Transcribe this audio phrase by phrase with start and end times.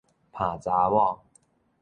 [0.33, 1.19] 奅查某